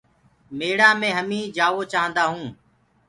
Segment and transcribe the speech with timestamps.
[0.57, 2.51] ميڙآ مي همي جآوو چآهندآ هونٚ۔